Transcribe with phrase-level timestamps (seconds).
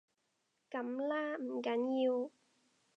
[0.71, 2.31] 噉啦，唔緊要